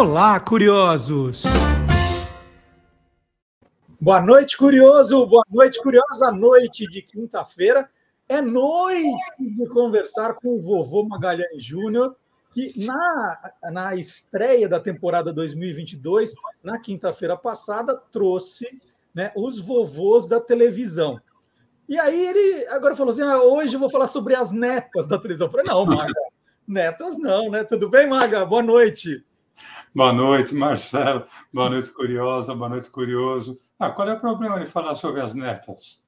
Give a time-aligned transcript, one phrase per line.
[0.00, 1.42] Olá, curiosos!
[4.00, 5.26] Boa noite, curioso!
[5.26, 6.32] Boa noite, curiosa!
[6.32, 7.86] Noite de quinta-feira
[8.26, 9.04] é noite
[9.38, 12.16] de conversar com o vovô Magalhães Júnior,
[12.54, 16.32] que na, na estreia da temporada 2022,
[16.64, 18.66] na quinta-feira passada, trouxe
[19.14, 21.18] né, os vovôs da televisão.
[21.86, 25.18] E aí ele agora falou assim: ah, hoje eu vou falar sobre as netas da
[25.18, 25.48] televisão.
[25.48, 26.22] Eu falei, não, Maga,
[26.66, 27.64] netas não, né?
[27.64, 28.46] Tudo bem, Maga?
[28.46, 29.22] Boa noite.
[29.94, 31.24] Boa noite, Marcelo.
[31.52, 32.54] Boa noite, curiosa.
[32.54, 33.58] Boa noite, curioso.
[33.78, 36.04] Ah, qual é o problema de falar sobre as netas?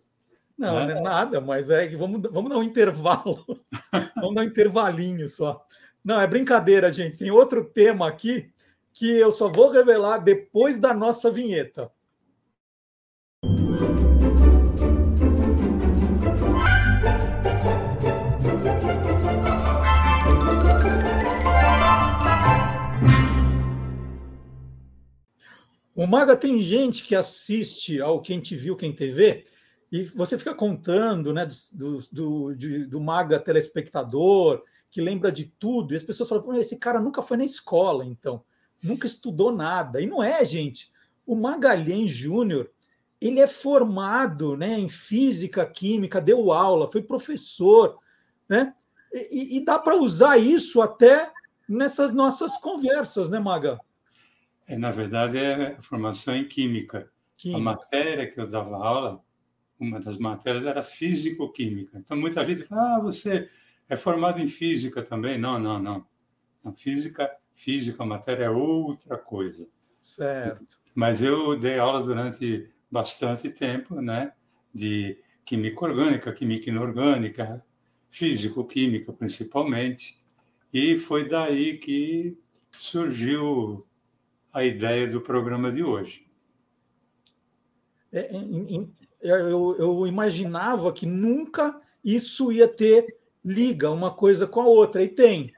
[0.56, 0.87] Não, é?
[0.87, 3.45] não é nada, mas é que vamos, vamos dar um intervalo.
[4.15, 5.65] vamos dar um intervalinho só.
[6.05, 7.19] Não, é brincadeira, gente.
[7.19, 8.51] Tem outro tema aqui
[8.93, 11.91] que eu só vou revelar depois da nossa vinheta.
[25.95, 29.45] O Maga tem gente que assiste ao Quem Te Viu, Quem TV,
[29.90, 35.93] e você fica contando né, do, do, do, do Maga telespectador, que lembra de tudo,
[35.93, 38.43] e as pessoas falam: esse cara nunca foi na escola, então,
[38.82, 40.01] nunca estudou nada.
[40.01, 40.90] E não é, gente.
[41.26, 42.70] O Magalhães Júnior,
[43.20, 47.98] ele é formado né, em física, química, deu aula, foi professor,
[48.48, 48.74] né?
[49.13, 51.30] E, e dá para usar isso até
[51.68, 53.79] nessas nossas conversas, né, Maga?
[54.66, 57.10] É, na verdade, é formação em química.
[57.37, 57.59] química.
[57.59, 59.23] A matéria que eu dava aula,
[59.79, 61.99] uma das matérias era físico-química.
[61.99, 63.49] Então, muita gente fala, ah, você
[63.88, 65.38] é formado em física também.
[65.38, 66.06] Não, não, não.
[66.65, 69.69] não física, física, a matéria é outra coisa.
[70.00, 70.81] Certo.
[70.94, 74.32] Mas eu dei aula durante bastante tempo, né,
[74.75, 77.65] de química orgânica, química inorgânica,
[78.10, 80.22] físico-química principalmente,
[80.72, 82.37] e foi daí que
[82.71, 83.87] surgiu
[84.53, 86.26] a ideia do programa de hoje.
[88.12, 88.31] É,
[89.22, 93.06] eu, eu imaginava que nunca isso ia ter
[93.44, 95.50] liga uma coisa com a outra, e tem.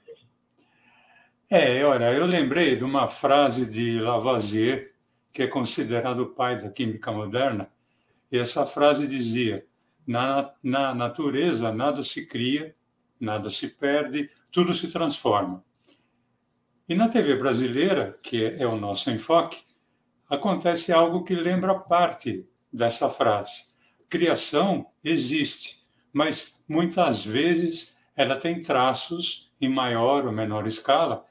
[1.50, 4.92] É, olha, eu lembrei de uma frase de Lavoisier,
[5.32, 7.68] que é considerado o pai da química moderna,
[8.30, 9.66] e essa frase dizia:
[10.06, 12.72] na, na natureza nada se cria,
[13.18, 15.64] nada se perde, tudo se transforma.
[16.86, 19.62] E na TV brasileira, que é o nosso enfoque,
[20.28, 23.64] acontece algo que lembra parte dessa frase.
[24.08, 31.24] Criação existe, mas muitas vezes ela tem traços, em maior ou menor escala,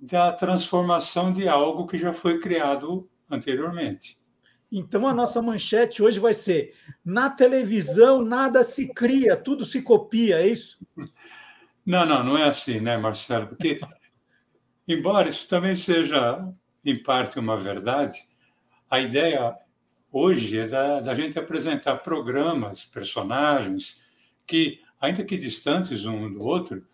[0.00, 4.18] da transformação de algo que já foi criado anteriormente.
[4.70, 6.74] Então a nossa manchete hoje vai ser:
[7.04, 10.84] na televisão nada se cria, tudo se copia, é isso?
[11.84, 13.46] Não, não, não é assim, né, Marcelo?
[13.46, 13.78] Porque
[14.88, 16.46] Embora isso também seja,
[16.84, 18.16] em parte, uma verdade,
[18.88, 19.52] a ideia
[20.12, 24.00] hoje é da, da gente apresentar programas, personagens,
[24.46, 26.86] que, ainda que distantes um do outro,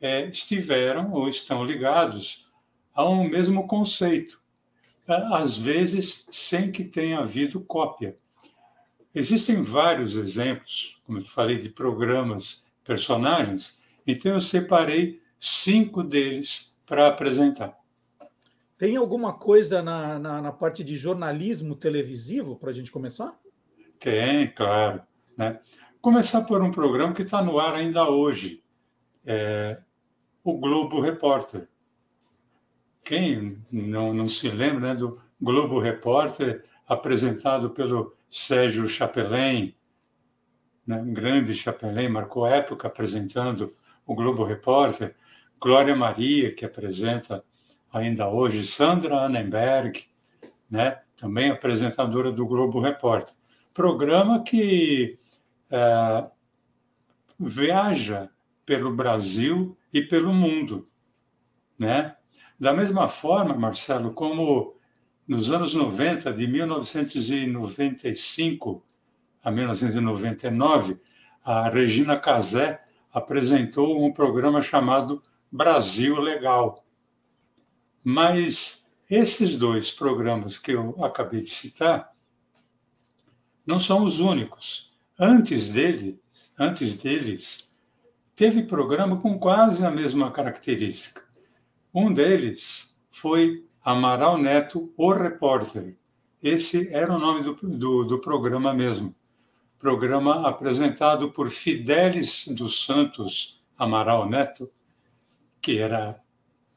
[0.00, 2.50] é, estiveram ou estão ligados
[2.94, 4.42] a um mesmo conceito,
[5.06, 8.16] às vezes sem que tenha havido cópia.
[9.14, 17.06] Existem vários exemplos, como eu falei, de programas, personagens, então eu separei cinco deles para
[17.06, 17.76] apresentar.
[18.76, 23.38] Tem alguma coisa na, na, na parte de jornalismo televisivo para a gente começar?
[23.98, 25.02] Tem, claro.
[25.36, 25.60] Né?
[26.00, 28.62] Começar por um programa que está no ar ainda hoje,
[29.24, 29.80] é
[30.42, 31.66] o Globo Repórter.
[33.02, 39.74] Quem não, não se lembra né, do Globo Repórter, apresentado pelo Sérgio Chapelain,
[40.86, 43.72] né, um grande Chapelain, marcou época apresentando
[44.06, 45.16] o Globo Repórter,
[45.64, 47.42] Glória Maria, que apresenta
[47.90, 50.04] ainda hoje, Sandra Annenberg,
[50.70, 53.34] né, também apresentadora do Globo Repórter.
[53.72, 55.18] Programa que
[55.70, 56.26] é,
[57.40, 58.28] viaja
[58.66, 60.86] pelo Brasil e pelo mundo.
[61.78, 62.14] Né?
[62.60, 64.76] Da mesma forma, Marcelo, como
[65.26, 68.84] nos anos 90, de 1995
[69.42, 71.00] a 1999,
[71.42, 75.22] a Regina Casé apresentou um programa chamado
[75.56, 76.84] Brasil Legal.
[78.02, 82.12] Mas esses dois programas que eu acabei de citar
[83.64, 84.92] não são os únicos.
[85.16, 86.20] Antes dele,
[86.58, 87.72] antes deles,
[88.34, 91.22] teve programa com quase a mesma característica.
[91.94, 95.96] Um deles foi Amaral Neto, o repórter.
[96.42, 99.14] Esse era o nome do, do, do programa mesmo.
[99.78, 104.68] Programa apresentado por Fidelis dos Santos Amaral Neto,
[105.64, 106.20] que era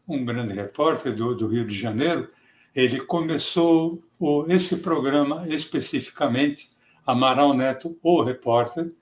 [0.08, 2.30] um grande repórter do, do Rio de Janeiro,
[2.74, 6.70] ele começou o, esse programa especificamente,
[7.06, 8.94] Amaral Neto, o repórter,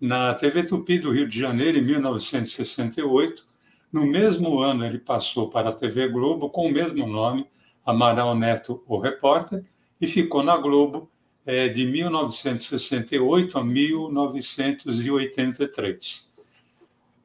[0.00, 3.44] na TV Tupi do Rio de Janeiro, em 1968.
[3.92, 7.44] No mesmo ano, ele passou para a TV Globo com o mesmo nome,
[7.84, 9.64] Amaral Neto, o repórter,
[10.00, 11.10] e ficou na Globo
[11.44, 16.31] é, de 1968 a 1983.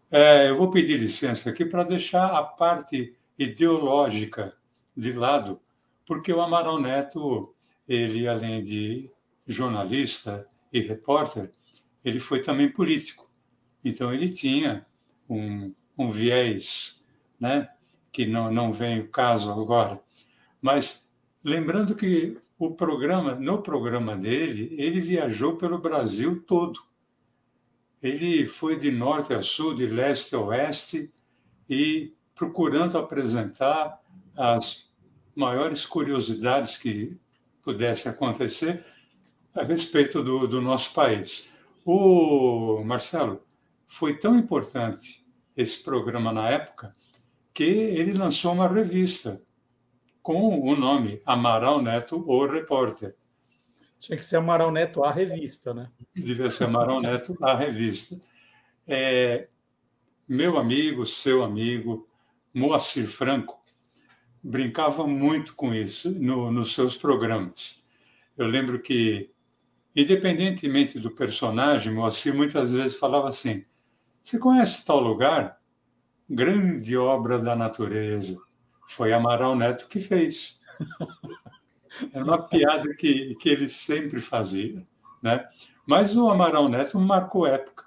[0.10, 4.56] É, eu vou pedir licença aqui para deixar a parte ideológica
[4.96, 5.60] de lado,
[6.06, 7.54] porque o Amaral Neto,
[7.88, 9.12] ele além de
[9.46, 11.52] jornalista e repórter,
[12.06, 13.30] ele foi também político.
[13.84, 14.86] Então ele tinha
[15.30, 17.04] um, um viés,
[17.38, 17.70] né,
[18.12, 20.02] que não não vem o caso agora,
[20.62, 21.06] mas
[21.44, 26.80] lembrando que o programa, no programa dele, ele viajou pelo Brasil todo.
[28.02, 31.12] Ele foi de norte a sul, de leste a oeste,
[31.70, 34.00] e procurando apresentar
[34.36, 34.90] as
[35.36, 37.18] maiores curiosidades que
[37.62, 38.86] pudesse acontecer
[39.54, 41.52] a respeito do, do nosso país.
[41.84, 43.42] O Marcelo
[43.86, 46.94] foi tão importante esse programa na época
[47.54, 49.42] que ele lançou uma revista
[50.22, 53.16] com o nome Amaral Neto, o repórter.
[54.00, 55.90] Tinha que ser Amaral Neto, a revista, né?
[56.14, 58.20] Devia ser Amaral Neto, a revista.
[58.86, 59.48] É,
[60.28, 62.08] meu amigo, seu amigo,
[62.54, 63.60] Moacir Franco,
[64.44, 67.84] brincava muito com isso no, nos seus programas.
[68.38, 69.32] Eu lembro que,
[69.96, 73.62] independentemente do personagem, Moacir muitas vezes falava assim:
[74.22, 75.58] Você conhece tal lugar?
[76.30, 78.38] Grande obra da natureza.
[78.88, 80.60] Foi Amaral Neto que fez.
[82.14, 84.86] Era uma piada que, que ele sempre fazia.
[85.22, 85.48] Né?
[85.86, 87.86] Mas o Amaral Neto marcou época.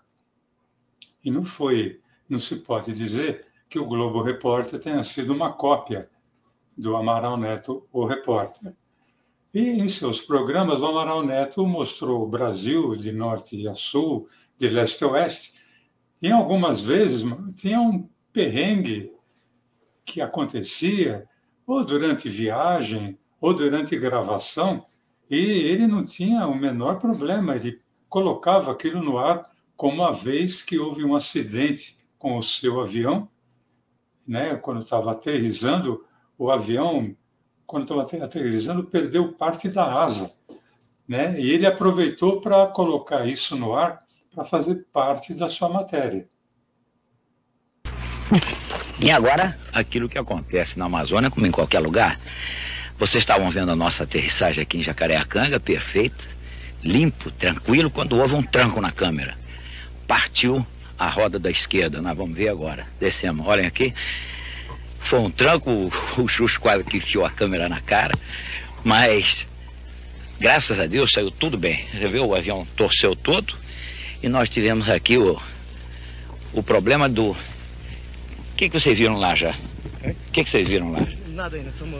[1.25, 6.11] E não foi, não se pode dizer que o Globo Repórter tenha sido uma cópia
[6.77, 8.75] do Amaral Neto, o repórter.
[9.53, 14.69] E em seus programas, o Amaral Neto mostrou o Brasil de norte a sul, de
[14.69, 15.61] leste a oeste.
[16.23, 17.25] E algumas vezes
[17.55, 19.13] tinha um perrengue
[20.05, 21.29] que acontecia,
[21.67, 24.85] ou durante viagem, ou durante gravação,
[25.31, 30.63] e ele não tinha o menor problema, ele colocava aquilo no ar como uma vez
[30.63, 33.29] que houve um acidente com o seu avião,
[34.27, 36.05] né, quando estava aterrizando,
[36.37, 37.17] o avião,
[37.67, 40.33] quando estava aterrizando, perdeu parte da asa.
[41.09, 41.41] Né?
[41.41, 46.29] E ele aproveitou para colocar isso no ar para fazer parte da sua matéria.
[49.03, 52.21] E agora, aquilo que acontece na Amazônia, como em qualquer lugar,
[53.01, 56.23] vocês estavam vendo a nossa aterrissagem aqui em Jacareacanga, perfeita,
[56.83, 59.39] limpo, tranquilo, quando houve um tranco na câmera.
[60.07, 60.65] Partiu
[60.99, 62.87] a roda da esquerda, nós vamos ver agora.
[63.01, 63.95] Descemos, olhem aqui.
[64.99, 68.15] Foi um tranco, o Xuxo quase que enfiou a câmera na cara,
[68.85, 69.47] mas
[70.39, 71.87] graças a Deus saiu tudo bem.
[71.91, 73.57] Você viu, o avião torceu todo
[74.23, 75.41] e nós tivemos aqui o,
[76.53, 77.31] o problema do.
[77.31, 77.37] O
[78.59, 79.53] que, que vocês viram lá já?
[80.05, 81.01] O que, que vocês viram lá?
[81.29, 81.99] Nada ainda, estamos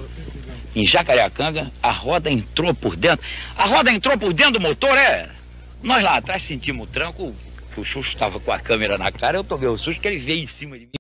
[0.75, 3.25] em Jacareacanga, a roda entrou por dentro.
[3.57, 5.29] A roda entrou por dentro do motor, é?
[5.83, 7.35] Nós lá atrás sentimos o tranco,
[7.77, 10.45] o Xuxo estava com a câmera na cara, eu tomei o susto que ele veio
[10.45, 10.93] em cima de mim.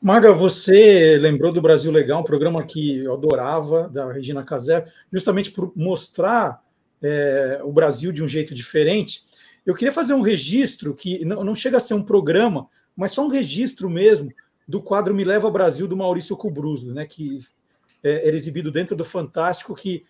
[0.00, 5.50] Maga, você lembrou do Brasil Legal, um programa que eu adorava, da Regina Casé, justamente
[5.50, 6.62] por mostrar
[7.02, 9.24] é, o Brasil de um jeito diferente.
[9.66, 12.66] Eu queria fazer um registro que não, não chega a ser um programa,
[12.96, 14.32] mas só um registro mesmo
[14.66, 17.36] do quadro Me Leva ao Brasil do Maurício Cubruzzo, né, que
[18.02, 20.04] é, era exibido dentro do Fantástico, que,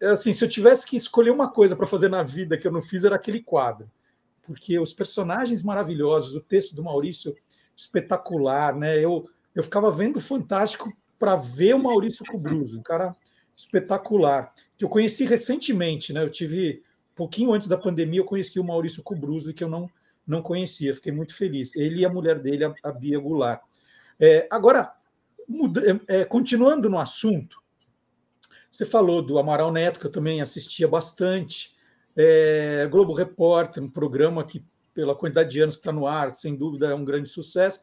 [0.00, 2.82] assim, se eu tivesse que escolher uma coisa para fazer na vida que eu não
[2.82, 3.90] fiz, era aquele quadro.
[4.42, 7.34] Porque os personagens maravilhosos, o texto do Maurício
[7.76, 8.98] espetacular, né?
[8.98, 13.14] Eu, eu ficava vendo o Fantástico para ver o Maurício Cubruzzo, um cara
[13.54, 16.22] espetacular, que eu conheci recentemente, né?
[16.22, 16.82] Eu tive,
[17.14, 19.88] pouquinho antes da pandemia, eu conheci o Maurício Cubruzzo, que eu não,
[20.26, 21.76] não conhecia, fiquei muito feliz.
[21.76, 23.62] Ele e a mulher dele, a, a Bia Goulart.
[24.18, 24.92] É, agora,
[26.08, 27.62] é, é, continuando no assunto,
[28.70, 31.74] você falou do Amaral Neto, que eu também assistia bastante,
[32.16, 36.56] é, Globo Repórter, um programa que, pela quantidade de anos que está no ar, sem
[36.56, 37.80] dúvida é um grande sucesso.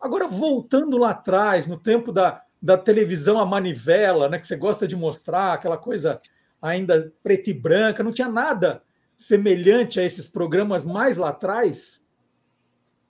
[0.00, 4.86] Agora, voltando lá atrás, no tempo da, da televisão a manivela, né, que você gosta
[4.86, 6.18] de mostrar, aquela coisa
[6.60, 8.80] ainda preta e branca, não tinha nada
[9.16, 12.02] semelhante a esses programas mais lá atrás?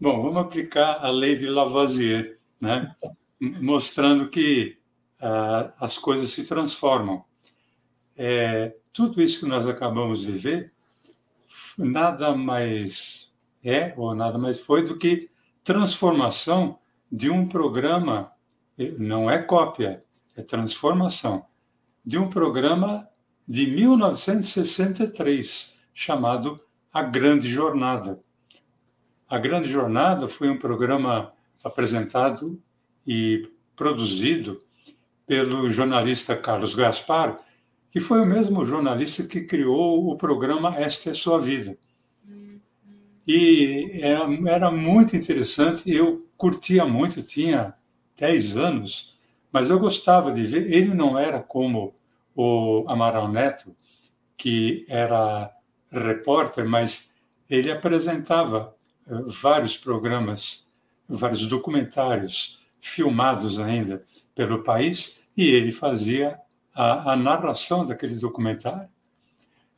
[0.01, 2.93] Bom, vamos aplicar a lei de Lavoisier, né?
[3.41, 4.77] Mostrando que
[5.21, 7.25] ah, as coisas se transformam.
[8.17, 10.73] É, tudo isso que nós acabamos de ver
[11.79, 13.33] nada mais
[13.63, 15.31] é ou nada mais foi do que
[15.63, 16.79] transformação
[17.11, 18.33] de um programa
[18.99, 20.03] não é cópia,
[20.37, 21.47] é transformação,
[22.05, 23.09] de um programa
[23.47, 26.61] de 1963 chamado
[26.93, 28.23] A Grande Jornada.
[29.29, 31.33] A Grande Jornada foi um programa
[31.63, 32.59] apresentado
[33.13, 34.61] e produzido
[35.27, 37.41] pelo jornalista Carlos Gaspar,
[37.91, 41.77] que foi o mesmo jornalista que criou o programa Esta é Sua Vida.
[43.27, 47.75] E era, era muito interessante, eu curtia muito, tinha
[48.17, 49.19] 10 anos,
[49.51, 50.73] mas eu gostava de ver.
[50.73, 51.93] Ele não era como
[52.33, 53.75] o Amaral Neto,
[54.37, 55.51] que era
[55.91, 57.11] repórter, mas
[57.49, 58.73] ele apresentava
[59.09, 60.65] eh, vários programas,
[61.09, 66.39] vários documentários filmados ainda pelo país, e ele fazia
[66.75, 68.89] a, a narração daquele documentário.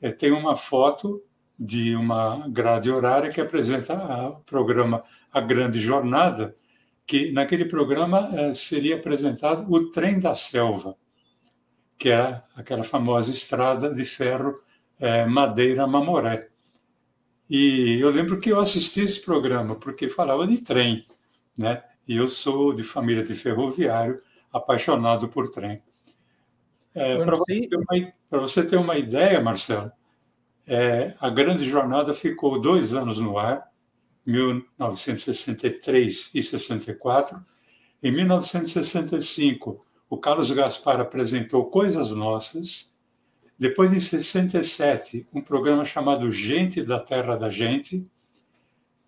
[0.00, 1.22] É, tem uma foto
[1.58, 3.94] de uma grade horária que apresenta
[4.28, 6.54] o programa A Grande Jornada,
[7.06, 10.96] que naquele programa eh, seria apresentado o Trem da Selva,
[11.98, 14.54] que é aquela famosa estrada de ferro
[14.98, 16.48] eh, Madeira-Mamoré.
[17.48, 21.06] E eu lembro que eu assisti esse programa porque falava de trem,
[21.56, 21.82] né?
[22.06, 24.20] E eu sou de família de ferroviário,
[24.52, 25.80] apaixonado por trem.
[26.94, 27.68] É, Para você,
[28.30, 29.90] você, ter uma ideia, Marcelo,
[30.66, 33.66] é, a Grande Jornada ficou dois anos no ar,
[34.26, 37.42] 1963 e 64.
[38.02, 42.90] Em 1965, o Carlos Gaspar apresentou Coisas Nossas.
[43.58, 48.06] Depois, em 67, um programa chamado Gente da Terra da Gente.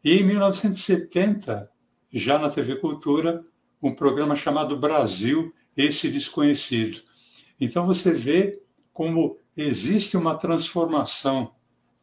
[0.02, 1.70] E em 1970,
[2.14, 3.44] já na TV Cultura,
[3.82, 7.02] um programa chamado Brasil, esse desconhecido.
[7.60, 11.52] Então você vê como existe uma transformação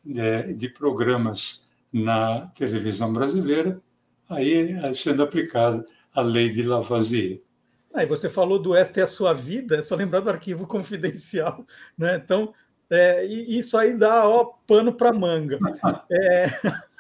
[0.03, 3.81] de, né, de programas na televisão brasileira,
[4.29, 7.41] aí sendo aplicada a lei de Lavoisier.
[7.93, 11.65] Aí você falou do Esta é a Sua Vida, é só lembrar do arquivo confidencial.
[11.97, 12.21] Né?
[12.23, 12.53] Então,
[12.89, 15.57] é, isso aí dá ó, pano para manga.
[16.11, 16.47] É,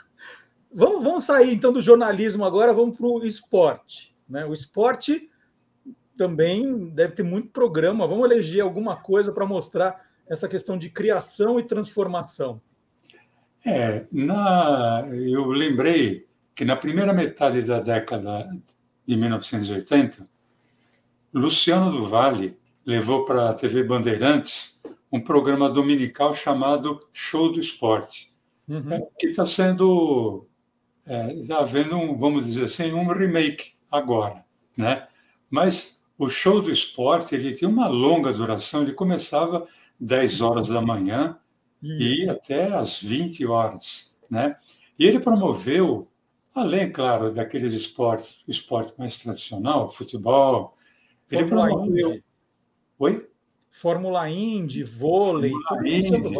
[0.73, 4.15] vamos, vamos sair então do jornalismo agora, vamos para o esporte.
[4.27, 4.45] Né?
[4.45, 5.29] O esporte
[6.17, 8.07] também deve ter muito programa.
[8.07, 9.97] Vamos eleger alguma coisa para mostrar
[10.27, 12.61] essa questão de criação e transformação.
[13.65, 18.49] É, na, eu lembrei que na primeira metade da década
[19.05, 20.25] de 1980,
[21.33, 24.79] Luciano do Vale levou para a TV Bandeirantes
[25.11, 28.31] um programa dominical chamado Show do Esporte,
[28.67, 29.07] uhum.
[29.19, 30.47] que está sendo,
[31.05, 34.45] está é, havendo, um, vamos dizer assim, um remake agora,
[34.77, 35.07] né?
[35.49, 39.67] Mas o Show do Esporte ele tem uma longa duração, ele começava
[39.99, 41.37] 10 horas da manhã
[41.83, 44.55] e até às 20 horas, né?
[44.97, 46.07] E ele promoveu,
[46.53, 50.75] além, claro, daqueles esportes, esporte mais tradicional, futebol,
[51.31, 52.11] ele promoveu...
[52.11, 52.23] Indy.
[52.99, 53.27] Oi?
[53.69, 56.35] Fórmula Indy, vôlei, Fórmula Indy.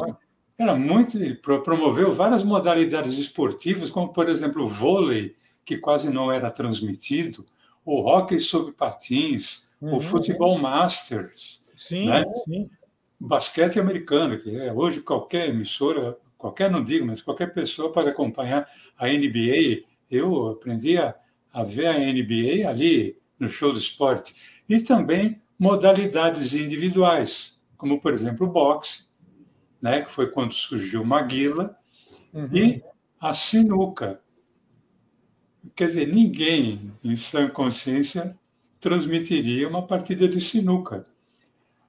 [0.61, 6.31] Era muito, ele promoveu várias modalidades esportivas, como, por exemplo, o vôlei, que quase não
[6.31, 7.45] era transmitido,
[7.83, 9.95] o hockey sobre patins, uhum.
[9.95, 11.61] o futebol masters.
[11.75, 12.23] Sim, né?
[12.45, 12.69] sim
[13.21, 18.67] basquete americano, que é, hoje qualquer emissora, qualquer não digo, mas qualquer pessoa pode acompanhar
[18.97, 19.83] a NBA.
[20.09, 21.15] Eu aprendi a,
[21.53, 24.61] a ver a NBA ali no show do esporte.
[24.67, 29.03] E também modalidades individuais, como, por exemplo, o boxe,
[29.81, 31.75] né, que foi quando surgiu Maguila,
[32.33, 32.49] uhum.
[32.55, 32.83] e
[33.19, 34.21] a sinuca.
[35.75, 38.37] Quer dizer, ninguém em sã consciência
[38.79, 41.03] transmitiria uma partida de sinuca.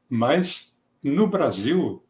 [0.08, 0.72] Mas
[1.02, 2.02] no Brasil,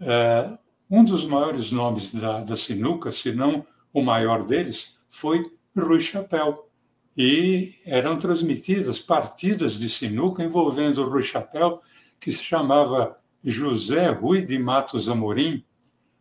[0.00, 0.56] é,
[0.90, 5.42] um dos maiores nomes da, da sinuca, se não o maior deles, foi
[5.76, 6.68] Rui Chapéu.
[7.16, 11.80] E eram transmitidas partidas de sinuca envolvendo Rui Chapéu,
[12.18, 15.64] que se chamava José Rui de Matos Amorim.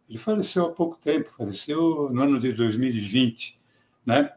[0.09, 3.59] Ele faleceu há pouco tempo, faleceu no ano de 2020.
[4.05, 4.31] Né?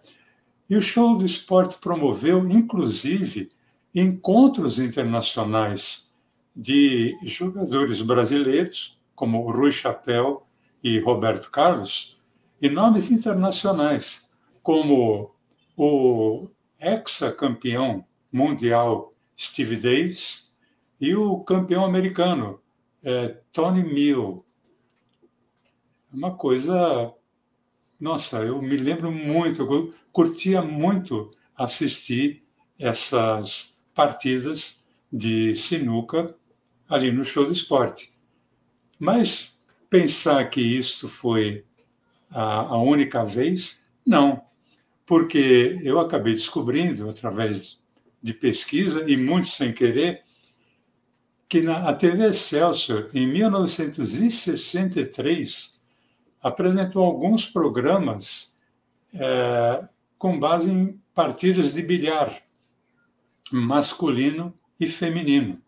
[0.69, 3.51] E o show do esporte promoveu, inclusive,
[3.95, 6.09] encontros internacionais
[6.55, 10.43] de jogadores brasileiros, como Rui Chapéu
[10.83, 12.21] e Roberto Carlos,
[12.61, 14.29] e nomes internacionais,
[14.63, 15.35] como
[15.77, 16.49] o
[16.81, 20.51] ex-campeão mundial Steve Davis
[21.01, 22.61] e o campeão americano
[23.05, 24.45] é, Tony Mill.
[26.13, 27.13] Uma coisa.
[28.01, 32.43] Nossa, eu me lembro muito, eu curtia muito assistir
[32.79, 36.35] essas partidas de sinuca
[36.89, 38.13] ali no show do esporte.
[38.99, 39.57] Mas
[39.89, 41.65] pensar que isto foi
[42.31, 44.43] a, a única vez, não,
[45.07, 47.81] porque eu acabei descobrindo, através
[48.23, 50.24] de pesquisa, e muito sem querer,
[51.55, 55.73] que na, a TV Excelsior, em 1963,
[56.43, 58.53] apresentou alguns programas
[59.13, 59.87] é,
[60.19, 62.43] com base em partidas de bilhar
[63.53, 65.63] masculino e feminino,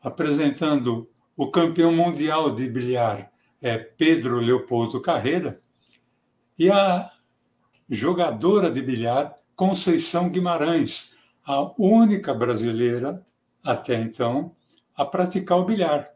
[0.00, 3.30] apresentando o campeão mundial de bilhar
[3.60, 5.60] é Pedro Leopoldo Carreira
[6.58, 7.12] e a
[7.90, 11.14] jogadora de bilhar Conceição Guimarães,
[11.44, 13.22] a única brasileira
[13.62, 14.56] até então
[14.98, 16.12] a praticar o bilhar.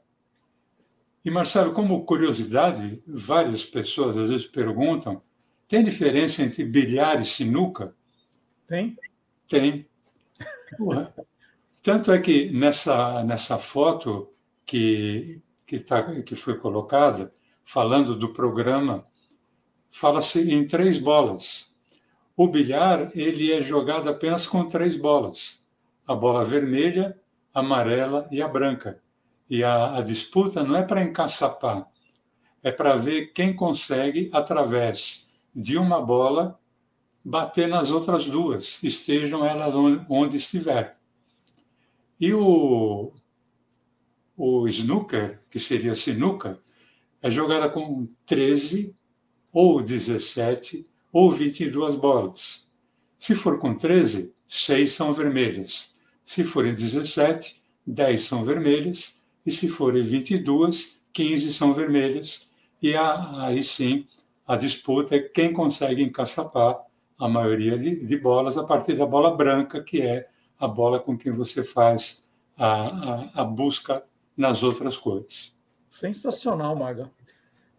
[1.25, 5.23] E Marcelo, como curiosidade, várias pessoas às vezes perguntam:
[5.69, 7.95] tem diferença entre bilhar e sinuca?
[8.67, 8.99] Tem.
[9.49, 9.87] Tem.
[11.81, 14.33] Tanto é que nessa, nessa foto
[14.67, 17.33] que, que, tá, que foi colocada,
[17.65, 19.05] falando do programa,
[19.91, 21.71] fala-se em três bolas.
[22.37, 25.61] O bilhar ele é jogado apenas com três bolas:
[26.05, 27.17] a bola vermelha,
[27.53, 29.01] amarela e a branca.
[29.49, 31.87] E a, a disputa não é para encaçapar,
[32.63, 36.59] é para ver quem consegue, através de uma bola,
[37.25, 39.75] bater nas outras duas, estejam elas
[40.09, 40.97] onde, estiver.
[42.19, 43.13] E o,
[44.37, 46.61] o snooker, que seria sinuca,
[47.21, 48.97] é jogada com 13
[49.53, 52.67] ou 17 ou 22 bolas.
[53.19, 55.92] Se for com 13, 6 são vermelhas.
[56.33, 59.17] Se forem 17, 10 são vermelhas.
[59.45, 62.49] E se forem 22, 15 são vermelhas.
[62.83, 64.07] E aí sim,
[64.47, 66.81] a disputa é quem consegue encaçapar
[67.19, 70.27] a maioria de, de bolas a partir da bola branca, que é
[70.59, 72.23] a bola com que você faz
[72.57, 74.03] a, a, a busca
[74.35, 75.55] nas outras cores.
[75.87, 77.11] Sensacional, Maga.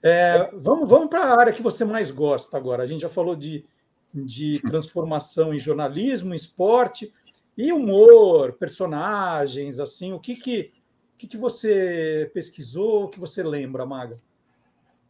[0.04, 2.84] É, vamos vamos para a área que você mais gosta agora.
[2.84, 3.66] A gente já falou de,
[4.14, 7.12] de transformação em jornalismo, esporte
[7.58, 10.14] e humor, personagens, assim.
[10.14, 10.72] O que que,
[11.18, 14.18] que, que você pesquisou, o que você lembra, Maga?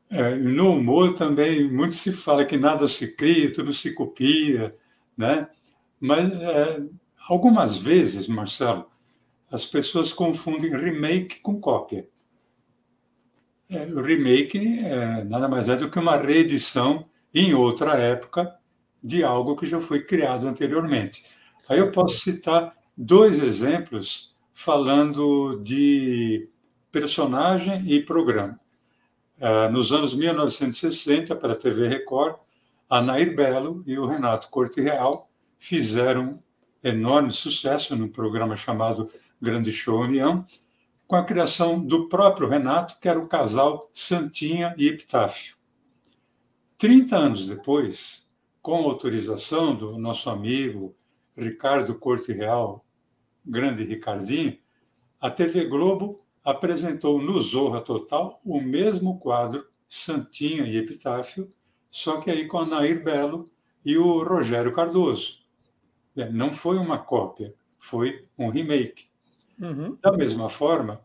[0.09, 4.71] É, no humor também muito se fala que nada se cria, tudo se copia,
[5.17, 5.47] né?
[5.99, 6.83] Mas é,
[7.27, 8.85] algumas vezes, Marcelo,
[9.49, 12.07] as pessoas confundem remake com cópia.
[13.69, 18.53] É, o remake é, nada mais é do que uma reedição em outra época
[19.03, 21.23] de algo que já foi criado anteriormente.
[21.69, 26.49] Aí eu posso citar dois exemplos falando de
[26.91, 28.59] personagem e programa.
[29.39, 32.35] É, nos anos 1960, para a TV Record,
[32.89, 36.41] a Nair Belo e o Renato Corte Real fizeram
[36.83, 39.09] enorme sucesso num programa chamado
[39.41, 40.45] Grande Show União,
[41.07, 45.55] com a criação do próprio Renato, que era o casal Santinha e Epitáfio.
[46.77, 48.27] Trinta anos depois,
[48.61, 50.95] com autorização do nosso amigo
[51.37, 52.85] Ricardo Corte Real,
[53.45, 54.57] grande Ricardinho,
[55.19, 61.49] a TV Globo apresentou no Zorra Total o mesmo quadro Santinha e Epitáfio,
[61.89, 63.49] só que aí com a Nair Belo
[63.85, 65.39] e o Rogério Cardoso.
[66.15, 69.07] É, não foi uma cópia, foi um remake.
[69.59, 69.97] Uhum.
[70.01, 71.01] Da mesma forma,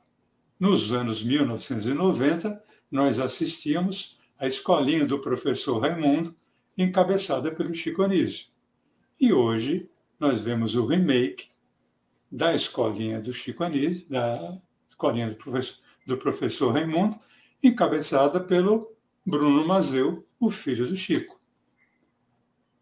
[0.58, 6.34] nos anos 1990, nós assistíamos à escolinha do professor Raimundo,
[6.76, 8.48] encabeçada pelo Chico Anísio.
[9.20, 9.88] E hoje
[10.18, 11.48] nós vemos o remake
[12.30, 17.16] da escolinha do Chico Anísio, da escolinha do professor, do professor Raimundo,
[17.62, 21.38] encabeçada pelo Bruno Mazeu, o filho do Chico.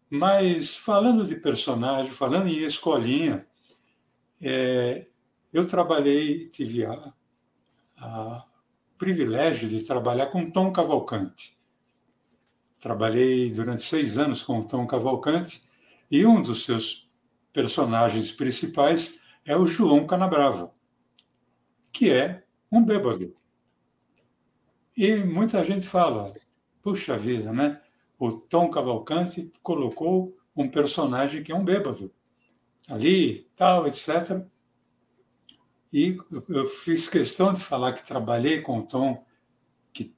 [0.09, 3.45] Mas falando de personagem, falando em escolinha,
[4.41, 5.07] é,
[5.51, 7.13] eu trabalhei, tive a,
[7.97, 8.45] a
[8.97, 11.57] privilégio de trabalhar com Tom Cavalcante.
[12.79, 15.63] Trabalhei durante seis anos com Tom Cavalcante
[16.09, 17.06] e um dos seus
[17.53, 20.73] personagens principais é o João Canabrava,
[21.91, 23.35] que é um bêbado.
[24.95, 26.33] E muita gente fala,
[26.81, 27.81] puxa vida, né?
[28.19, 32.11] O Tom Cavalcante colocou um personagem que é um bêbado
[32.89, 34.43] ali, tal, etc.
[35.93, 36.17] E
[36.49, 39.23] eu fiz questão de falar que trabalhei com o Tom,
[39.93, 40.13] que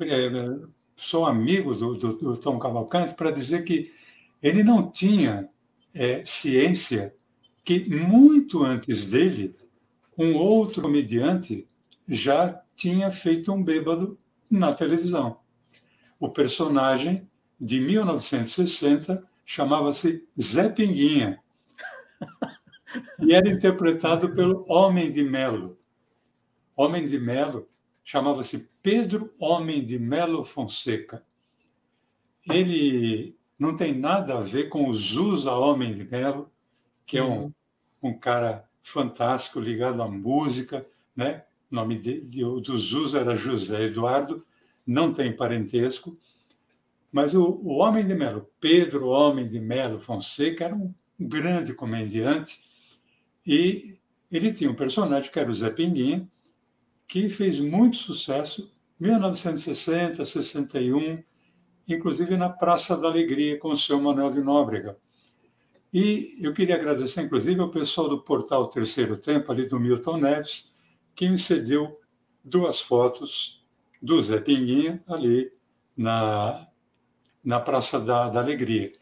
[0.00, 0.30] é,
[0.94, 3.92] sou amigo do, do, do Tom Cavalcante, para dizer que
[4.42, 5.48] ele não tinha
[5.94, 7.14] é, ciência
[7.64, 9.54] que muito antes dele,
[10.16, 11.66] um outro comediante
[12.08, 14.18] já tinha feito um bêbado
[14.50, 15.38] na televisão.
[16.18, 17.28] O personagem
[17.60, 21.40] de 1960 chamava-se Zé Pinguinha
[23.20, 25.78] e era interpretado pelo Homem de Melo.
[26.76, 27.68] Homem de Melo
[28.02, 31.24] chamava-se Pedro Homem de Melo Fonseca.
[32.50, 36.50] Ele não tem nada a ver com o Zusa Homem de Melo,
[37.04, 37.52] que é um,
[38.02, 41.44] um cara fantástico, ligado à música, né?
[41.70, 44.44] O nome de, de, do Zusa era José Eduardo,
[44.86, 46.18] não tem parentesco,
[47.12, 52.62] mas o, o Homem de Melo, Pedro Homem de Melo Fonseca, era um grande comediante.
[53.46, 53.98] E
[54.32, 56.26] ele tinha um personagem que era o Zé Pinguinha,
[57.06, 61.22] que fez muito sucesso 1960, 61,
[61.94, 64.96] inclusive na Praça da Alegria com o seu Manuel de Nóbrega.
[65.92, 70.72] E eu queria agradecer, inclusive, ao pessoal do portal Terceiro Tempo, ali do Milton Neves,
[71.14, 71.98] que me cedeu
[72.44, 73.64] duas fotos
[74.00, 75.52] do Zé Pinguinha ali
[75.96, 76.66] na,
[77.44, 78.92] na Praça da, da Alegria.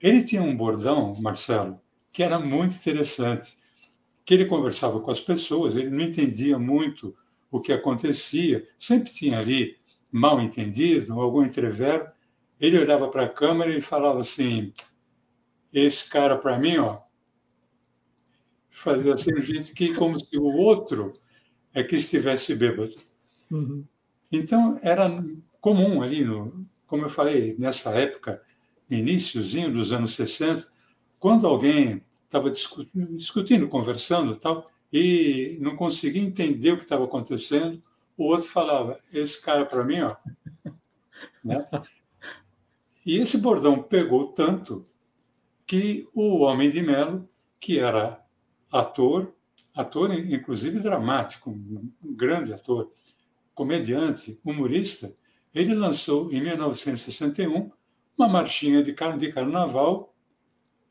[0.00, 1.80] Ele tinha um bordão, Marcelo,
[2.12, 3.56] que era muito interessante,
[4.24, 7.14] que ele conversava com as pessoas, ele não entendia muito
[7.50, 9.76] o que acontecia, sempre tinha ali
[10.10, 12.08] mal entendido, algum entrevero,
[12.64, 14.72] ele olhava para a câmera e falava assim:
[15.72, 17.00] esse cara para mim, ó,
[18.68, 21.12] fazia assim um jeito que como se o outro
[21.72, 22.94] é que estivesse bêbado.
[23.50, 23.84] Uhum.
[24.32, 25.22] Então era
[25.60, 28.42] comum ali no, como eu falei, nessa época,
[28.88, 30.68] iníciozinho dos anos 60,
[31.18, 37.82] quando alguém estava discutindo, discutindo, conversando, tal, e não conseguia entender o que estava acontecendo,
[38.16, 40.16] o outro falava: Esse cara para mim, ó.
[41.42, 41.64] né?
[43.04, 44.86] E esse bordão pegou tanto
[45.66, 47.28] que o Homem de Melo,
[47.60, 48.22] que era
[48.70, 49.34] ator,
[49.74, 52.90] ator inclusive dramático, um grande ator,
[53.54, 55.14] comediante, humorista,
[55.54, 57.70] ele lançou em 1961
[58.16, 60.14] uma marchinha de, car de carnaval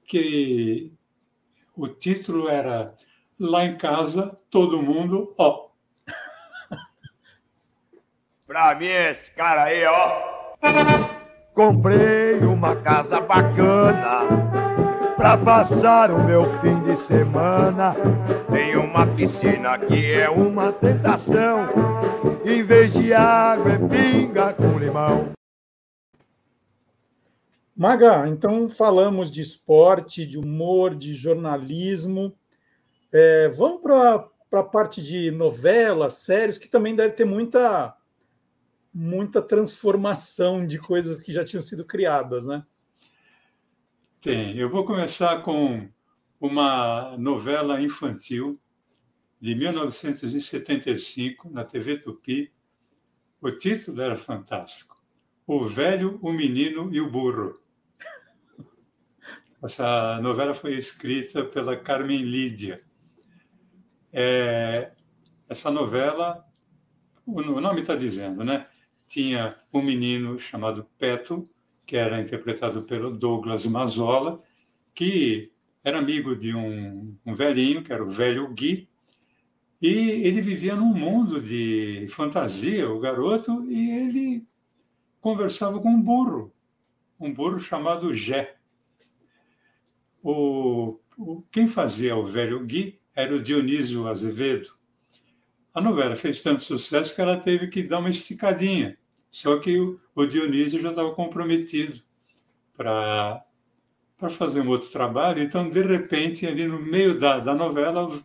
[0.06, 0.94] que
[1.76, 2.96] o título era
[3.40, 5.70] lá em casa, todo mundo, ó.
[8.46, 11.13] pra mim, esse cara aí, ó.
[11.54, 14.28] Comprei uma casa bacana
[15.16, 17.96] pra passar o meu fim de semana.
[18.52, 21.66] Tem uma piscina que é uma tentação.
[22.44, 25.32] Em vez de água, é pinga com limão.
[27.76, 32.34] Maga, então falamos de esporte, de humor, de jornalismo.
[33.12, 37.96] É, vamos para a parte de novelas, séries, que também deve ter muita,
[38.94, 42.64] muita transformação de coisas que já tinham sido criadas, né?
[44.22, 44.58] Tem.
[44.58, 45.90] Eu vou começar com
[46.40, 48.60] uma novela infantil
[49.40, 52.54] de 1975 na TV Tupi.
[53.42, 55.02] O título era fantástico:
[55.48, 57.60] O Velho, o Menino e o Burro.
[59.64, 62.84] Essa novela foi escrita pela Carmen Lídia
[64.14, 64.92] é,
[65.50, 66.46] essa novela,
[67.26, 68.68] o nome está dizendo, né?
[69.14, 71.48] Tinha um menino chamado Peto,
[71.86, 74.40] que era interpretado pelo Douglas Mazola,
[74.92, 75.52] que
[75.84, 78.90] era amigo de um, um velhinho, que era o velho Gui,
[79.80, 84.48] e ele vivia num mundo de fantasia, o garoto, e ele
[85.22, 86.52] conversava com um burro,
[87.20, 88.56] um burro chamado Jé.
[90.24, 94.70] O, o, quem fazia o velho Gui era o Dionísio Azevedo.
[95.72, 98.98] A novela fez tanto sucesso que ela teve que dar uma esticadinha.
[99.34, 102.00] Só que o, o Dionísio já estava comprometido
[102.78, 103.44] para
[104.30, 105.42] fazer um outro trabalho.
[105.42, 108.24] Então, de repente, ali no meio da, da novela, o,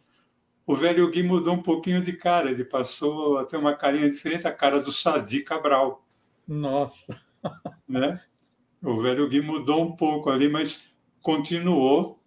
[0.66, 2.50] o velho Gui mudou um pouquinho de cara.
[2.50, 6.06] Ele passou a ter uma carinha diferente, a cara do Sadi Cabral.
[6.46, 7.18] Nossa!
[7.88, 8.20] Né?
[8.82, 10.86] O velho Gui mudou um pouco ali, mas
[11.22, 12.20] continuou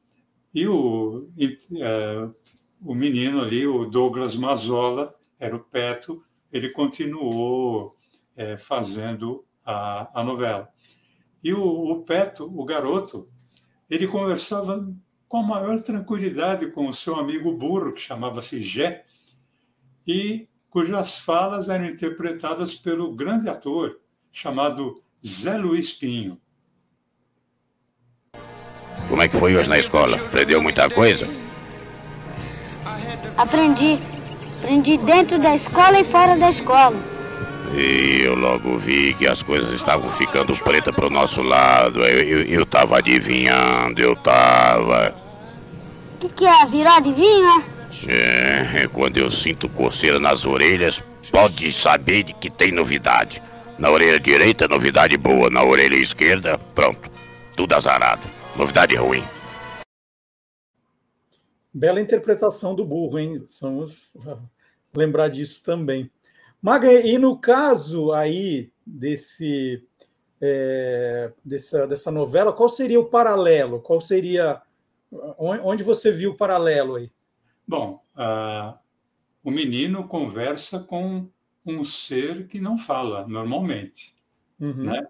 [0.51, 2.27] e o, e, é,
[2.83, 7.95] o menino ali, o Douglas Mazola, era o Peto, ele continuou
[8.35, 10.69] é, fazendo a, a novela.
[11.43, 13.29] E o, o Peto, o garoto,
[13.89, 14.87] ele conversava
[15.27, 19.05] com a maior tranquilidade com o seu amigo burro, que chamava-se Gé,
[20.05, 23.99] e cujas falas eram interpretadas pelo grande ator
[24.31, 24.93] chamado
[25.25, 26.39] Zé Luiz Pinho.
[29.07, 30.15] Como é que foi hoje na escola?
[30.15, 31.27] Aprendeu muita coisa?
[33.37, 33.99] Aprendi.
[34.61, 37.10] Aprendi dentro da escola e fora da escola.
[37.73, 42.03] E eu logo vi que as coisas estavam ficando pretas pro nosso lado.
[42.03, 45.15] Eu, eu, eu tava adivinhando, eu tava.
[46.15, 46.65] O que, que é?
[46.65, 47.63] Virar adivinha?
[48.07, 53.41] É, quando eu sinto coceira nas orelhas, pode saber de que tem novidade.
[53.77, 55.49] Na orelha direita, novidade boa.
[55.49, 57.09] Na orelha esquerda, pronto.
[57.55, 58.21] Tudo azarado.
[58.55, 59.23] Novidade ruim.
[61.73, 63.45] Bela interpretação do burro, hein?
[63.61, 64.09] Vamos
[64.93, 66.11] lembrar disso também.
[66.61, 69.83] Maga, e no caso aí desse,
[70.39, 73.81] é, dessa, dessa novela, qual seria o paralelo?
[73.81, 74.61] Qual seria
[75.37, 77.11] Onde você viu o paralelo aí?
[77.67, 78.77] Bom, uh,
[79.43, 81.27] o menino conversa com
[81.65, 84.15] um ser que não fala normalmente.
[84.59, 84.85] Uhum.
[84.85, 85.05] Né?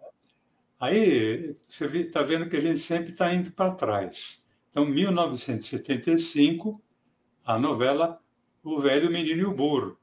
[0.79, 4.43] Aí você está vendo que a gente sempre está indo para trás.
[4.69, 6.81] Então, 1975,
[7.45, 8.19] a novela
[8.63, 9.97] O Velho Menino e o Burro.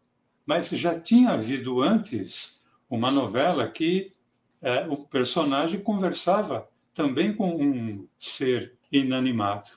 [0.48, 2.58] Mas já tinha havido antes
[2.88, 4.10] uma novela que
[4.62, 9.68] é, o personagem conversava também com um ser inanimado.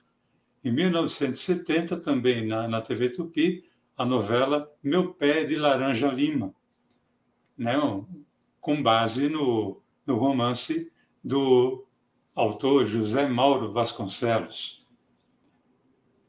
[0.64, 3.66] Em 1970, também na, na TV Tupi,
[3.98, 6.56] a novela Meu Pé de Laranja Lima,
[7.58, 7.76] né,
[8.62, 10.90] com base no, no romance
[11.22, 11.86] do
[12.34, 14.88] autor José Mauro Vasconcelos.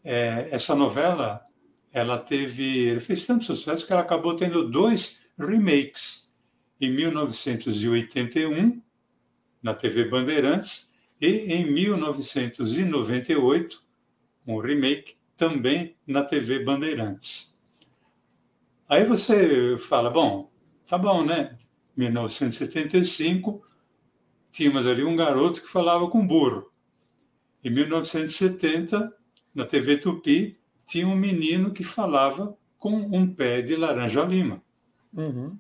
[0.03, 1.47] É, essa novela
[1.93, 6.29] ela teve, ela fez tanto sucesso que ela acabou tendo dois remakes
[6.81, 8.83] em 1981
[9.63, 13.83] na TV Bandeirantes e em 1998
[14.47, 17.53] um remake também na TV Bandeirantes.
[18.89, 20.51] Aí você fala, bom,
[20.87, 21.57] tá bom, né?
[21.97, 23.65] 1975
[24.51, 26.71] tínhamos ali um garoto que falava com burro.
[27.65, 29.15] Em 1970,
[29.55, 30.61] na TV Tupi,
[30.93, 34.63] tinha um menino que falava com um pé de laranja-lima.
[35.17, 35.57] Uhum.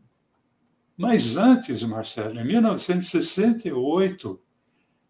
[0.95, 4.38] Mas antes, Marcelo, em 1968,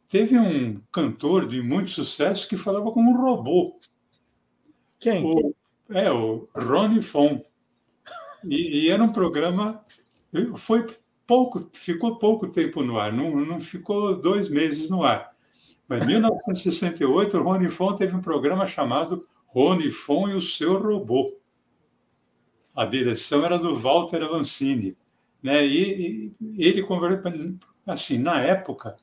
[0.06, 3.80] teve um cantor de muito sucesso que falava com um robô.
[5.00, 5.24] Quem?
[5.24, 5.52] O,
[5.90, 7.42] é, o Ronnie Fon.
[8.44, 9.84] E, e, era um programa.
[10.54, 10.86] Foi
[11.26, 15.32] pouco, ficou pouco tempo no ar, não, não ficou dois meses no ar.
[15.88, 20.78] Mas em 1968, o Rony Fon teve um programa chamado Rony Fon e o seu
[20.78, 21.38] robô.
[22.74, 24.96] A direção era do Walter Avancini.
[25.42, 25.66] Né?
[25.66, 27.30] E, e ele conversou,
[27.86, 28.96] assim, na época,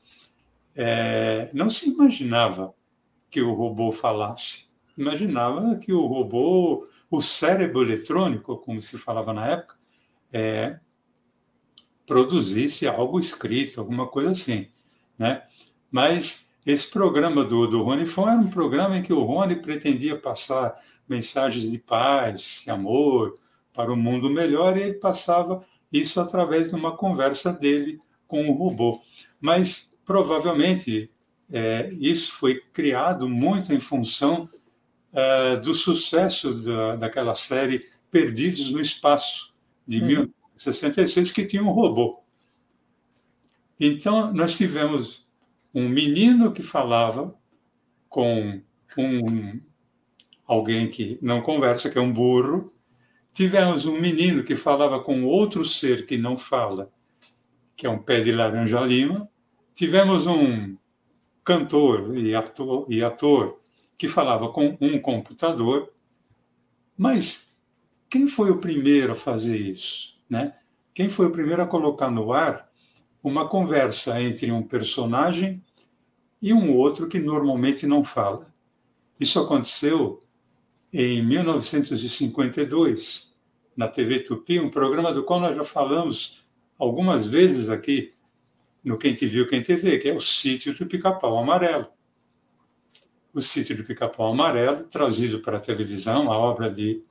[0.75, 2.73] é, não se imaginava
[3.29, 4.67] que o robô falasse.
[4.97, 9.77] Imaginava que o robô, o cérebro eletrônico, como se falava na época,
[10.33, 10.79] é,
[12.07, 14.67] produzisse algo escrito, alguma coisa assim,
[15.17, 15.43] né?
[15.91, 20.75] Mas esse programa do, do Rony foi um programa em que o Rony pretendia passar
[21.07, 23.33] mensagens de paz, de amor
[23.73, 28.47] para o um mundo melhor e ele passava isso através de uma conversa dele com
[28.47, 29.01] o robô.
[29.41, 31.09] Mas provavelmente
[31.51, 34.47] é, isso foi criado muito em função
[35.11, 39.53] é, do sucesso da, daquela série Perdidos no Espaço,
[39.87, 40.29] de uhum.
[40.57, 42.21] 66, que tinha um robô.
[43.79, 45.27] Então, nós tivemos
[45.73, 47.35] um menino que falava
[48.07, 48.61] com
[48.97, 49.59] um,
[50.45, 52.73] alguém que não conversa, que é um burro.
[53.31, 56.91] Tivemos um menino que falava com outro ser que não fala,
[57.75, 59.29] que é um pé de laranja-lima.
[59.73, 60.75] Tivemos um
[61.43, 63.59] cantor e ator, e ator
[63.97, 65.93] que falava com um computador.
[66.97, 67.55] Mas
[68.09, 70.19] quem foi o primeiro a fazer isso?
[70.29, 70.53] Né?
[70.93, 72.68] Quem foi o primeiro a colocar no ar
[73.23, 75.63] uma conversa entre um personagem
[76.41, 78.47] e um outro que normalmente não fala?
[79.19, 80.19] Isso aconteceu
[80.91, 83.31] em 1952,
[83.75, 88.11] na TV Tupi, um programa do qual nós já falamos algumas vezes aqui
[88.83, 91.87] no Quem Te Viu, Quem Te Vê, que é o Sítio do Pica-Pau Amarelo.
[93.33, 97.03] O Sítio do Pica-Pau Amarelo, trazido para a televisão, a obra de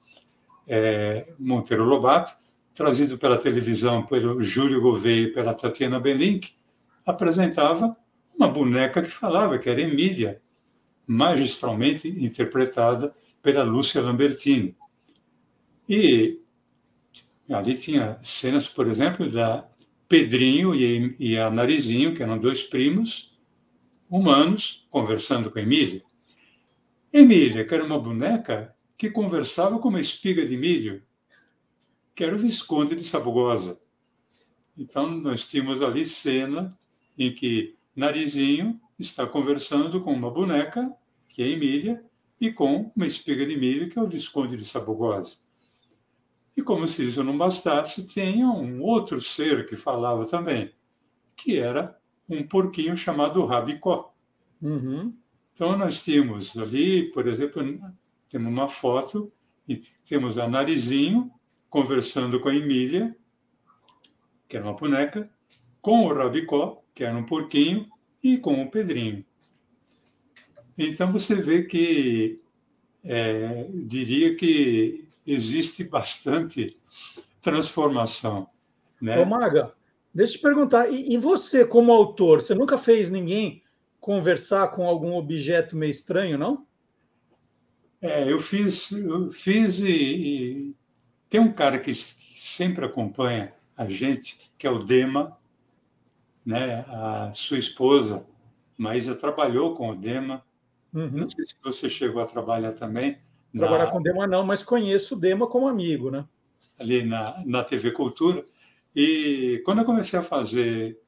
[0.66, 2.32] é, Monteiro Lobato,
[2.74, 6.52] trazido pela televisão pelo Júlio Gouveia e pela Tatiana Belink,
[7.04, 7.96] apresentava
[8.36, 10.40] uma boneca que falava, que era Emília,
[11.06, 14.76] magistralmente interpretada pela Lúcia Lambertini.
[15.88, 16.40] E
[17.50, 19.66] ali tinha cenas, por exemplo, da
[20.08, 23.36] Pedrinho e a Narizinho, que eram dois primos
[24.08, 26.02] humanos, conversando com Emília.
[27.12, 31.02] Emília, que era uma boneca que conversava com uma espiga de milho,
[32.18, 33.78] que era o Visconde de Sabugosa.
[34.76, 36.76] Então, nós tínhamos ali cena
[37.16, 40.82] em que Narizinho está conversando com uma boneca,
[41.28, 42.04] que é Emília,
[42.40, 45.38] e com uma espiga de milho, que é o Visconde de Sabugosa.
[46.56, 50.74] E como se isso não bastasse, tinha um outro ser que falava também,
[51.36, 51.96] que era
[52.28, 54.12] um porquinho chamado Rabicó.
[54.60, 55.14] Uhum.
[55.52, 57.62] Então, nós tínhamos ali, por exemplo,
[58.28, 59.32] temos uma foto
[59.68, 61.32] e temos a Narizinho
[61.68, 63.14] conversando com a Emília,
[64.48, 65.28] que era uma boneca,
[65.80, 67.86] com o Rabicó, que era um porquinho,
[68.22, 69.24] e com o Pedrinho.
[70.76, 72.38] Então você vê que
[73.04, 76.76] é, diria que existe bastante
[77.40, 78.48] transformação.
[79.00, 79.18] Né?
[79.18, 79.72] Ô Maga,
[80.12, 83.62] deixa eu te perguntar, e, e você como autor, você nunca fez ninguém
[84.00, 86.66] conversar com algum objeto meio estranho, não?
[88.00, 90.74] É, eu fiz, eu fiz e, e,
[91.28, 95.36] tem um cara que sempre acompanha a gente, que é o Dema,
[96.44, 96.84] né?
[96.88, 98.26] A sua esposa,
[98.76, 100.44] Maísa, trabalhou com o Dema.
[100.92, 101.10] Uhum.
[101.10, 103.18] Não sei se você chegou a trabalhar também.
[103.54, 103.90] Trabalhar na...
[103.90, 106.26] com o Dema não, mas conheço o Dema como amigo, né?
[106.78, 108.44] Ali na, na TV Cultura.
[108.96, 110.98] E quando eu comecei a fazer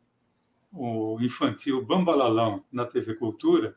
[0.72, 3.74] o infantil Bambalalão na TV Cultura,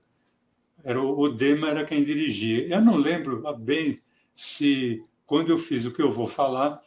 [0.84, 2.68] era o, o Dema era quem dirigia.
[2.68, 3.98] Eu não lembro bem
[4.34, 6.80] se quando eu fiz o que eu vou falar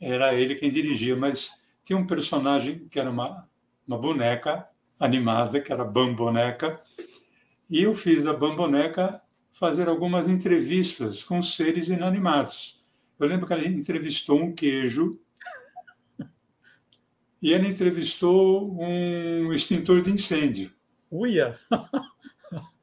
[0.00, 1.50] era ele quem dirigia, mas
[1.82, 3.44] tinha um personagem que era uma,
[3.84, 4.68] uma boneca
[5.00, 6.78] animada, que era Bamboneca,
[7.68, 9.20] e eu fiz a Bamboneca
[9.52, 12.88] fazer algumas entrevistas com seres inanimados.
[13.18, 15.18] Eu lembro que ela entrevistou um queijo
[17.42, 20.72] e ela entrevistou um extintor de incêndio.
[21.10, 21.58] Uia!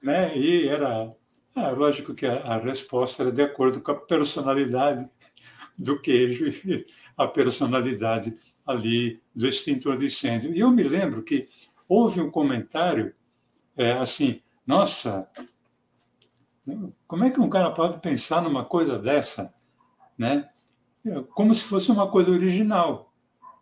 [0.03, 0.37] né?
[0.37, 1.15] E era.
[1.55, 5.09] Ah, lógico que a, a, resposta era de acordo com a personalidade
[5.77, 6.85] do queijo e
[7.17, 8.37] a personalidade
[8.67, 10.53] ali do extintor de incêndio.
[10.53, 11.47] E eu me lembro que
[11.87, 13.15] houve um comentário
[13.77, 15.29] é, assim: nossa,
[17.07, 19.53] como é que um cara pode pensar numa coisa dessa?
[20.17, 20.45] Né?
[21.33, 23.13] Como se fosse uma coisa original.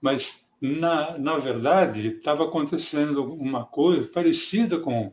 [0.02, 5.12] Mas na, na verdade, estava acontecendo uma coisa parecida com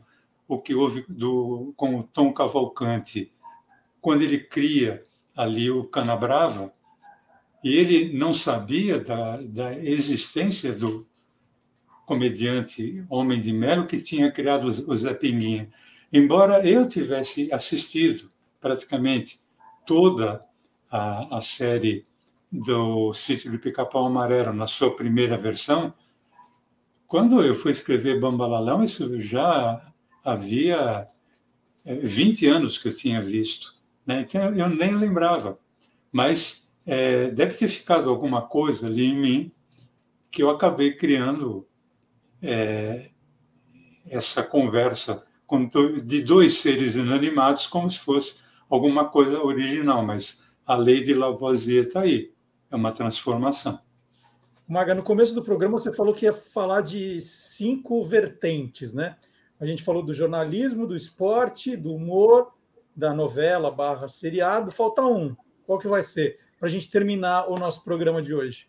[0.53, 3.31] o que houve do, com o Tom Cavalcante,
[4.01, 5.01] quando ele cria
[5.33, 6.73] ali o Canabrava,
[7.63, 11.07] e ele não sabia da, da existência do
[12.05, 15.69] comediante Homem de Melo que tinha criado o Zé Pinguinha.
[16.11, 19.39] Embora eu tivesse assistido praticamente
[19.85, 20.43] toda
[20.89, 22.03] a, a série
[22.51, 25.93] do Sítio do Pica-Pau Amarelo na sua primeira versão,
[27.07, 29.90] quando eu fui escrever Bambalalão, isso já
[30.23, 31.05] havia
[31.85, 33.75] 20 é, anos que eu tinha visto.
[34.05, 34.21] Né?
[34.21, 35.59] Então eu nem lembrava.
[36.11, 39.51] Mas é, deve ter ficado alguma coisa ali em mim
[40.29, 41.67] que eu acabei criando
[42.41, 43.09] é,
[44.09, 45.23] essa conversa
[46.05, 51.85] de dois seres inanimados como se fosse alguma coisa original, mas a lei de Lavoisier
[51.85, 52.31] está aí
[52.71, 53.77] é uma transformação.
[54.67, 59.17] Maga, no começo do programa você falou que ia falar de cinco vertentes, né?
[59.61, 62.51] A gente falou do jornalismo, do esporte, do humor,
[62.95, 64.71] da novela barra seriado.
[64.71, 65.35] Falta um.
[65.67, 66.39] Qual que vai ser?
[66.57, 68.67] Para a gente terminar o nosso programa de hoje.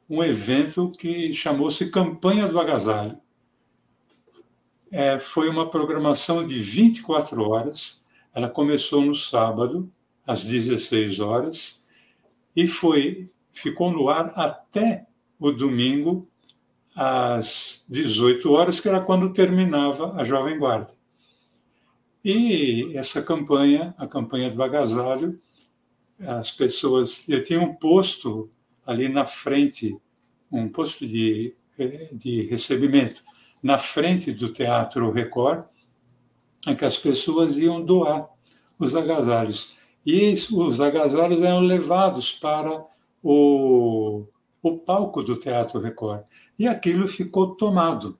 [0.09, 3.19] um evento que chamou-se Campanha do Agasalho.
[4.91, 8.01] É, foi uma programação de 24 horas.
[8.35, 9.91] Ela começou no sábado,
[10.27, 11.83] às 16 horas,
[12.55, 15.07] e foi ficou no ar até
[15.39, 16.29] o domingo,
[16.95, 20.97] às 18 horas, que era quando terminava a Jovem Guarda.
[22.25, 25.41] E essa campanha, a campanha do agasalho,
[26.21, 27.29] as pessoas.
[27.29, 28.51] Eu tinha um posto
[28.89, 29.95] ali na frente,
[30.51, 31.55] um posto de,
[32.11, 33.23] de recebimento,
[33.63, 35.67] na frente do Teatro Record,
[36.67, 38.31] em que as pessoas iam doar
[38.81, 39.77] os agasalhos.
[40.07, 42.83] E os agasalhos eram levados para
[43.23, 44.25] o,
[44.63, 46.25] o palco do Teatro Record.
[46.59, 48.19] E aquilo ficou tomado.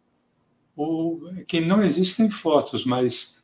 [0.77, 3.37] O, que não existem fotos, mas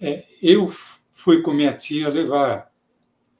[0.00, 0.68] é, eu
[1.10, 2.70] fui com minha tia levar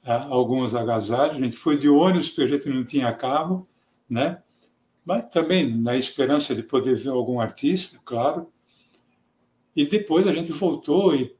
[0.03, 3.67] alguns agasalhos, a gente foi de ônibus, porque a gente não tinha carro,
[4.09, 4.41] né?
[5.05, 8.47] mas também na esperança de poder ver algum artista, claro.
[9.75, 11.35] E depois a gente voltou e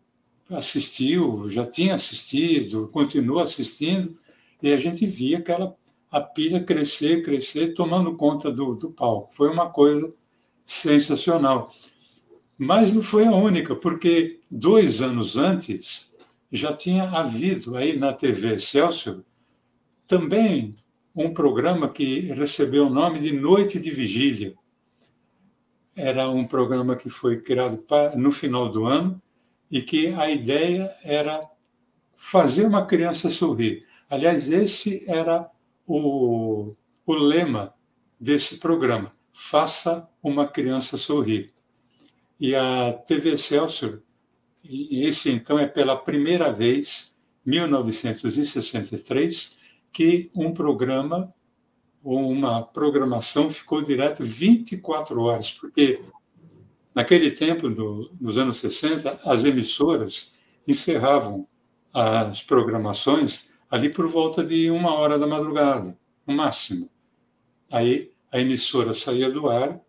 [0.49, 4.16] assistiu, já tinha assistido, continua assistindo,
[4.61, 5.76] e a gente via aquela
[6.11, 9.34] a pilha crescer, crescer, tomando conta do, do palco.
[9.34, 10.07] Foi uma coisa
[10.64, 11.74] sensacional.
[12.55, 16.12] Mas não foi a única, porque dois anos antes
[16.54, 19.26] já tinha havido aí na TV Celso
[20.06, 20.76] também
[21.16, 24.54] um programa que recebeu o nome de Noite de Vigília.
[25.95, 27.84] Era um programa que foi criado
[28.16, 29.20] no final do ano
[29.70, 31.41] e que a ideia era
[32.16, 33.80] fazer uma criança sorrir.
[34.08, 35.49] Aliás, esse era
[35.88, 37.74] o, o lema
[38.20, 41.51] desse programa: Faça uma criança sorrir.
[42.39, 44.04] E a TV Excelsior,
[44.64, 49.59] esse então é pela primeira vez, 1963,
[49.91, 51.34] que um programa
[52.03, 55.99] ou uma programação ficou direto 24 horas, porque
[56.93, 60.34] naquele tempo, do, nos anos 60, as emissoras
[60.68, 61.47] encerravam
[61.93, 66.89] as programações ali por volta de uma hora da madrugada, no máximo.
[67.72, 69.80] Aí a emissora saía do ar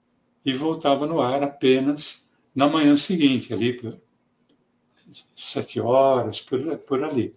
[0.44, 3.78] e voltava no ar apenas na manhã seguinte, ali
[5.34, 7.34] sete horas, por, por ali.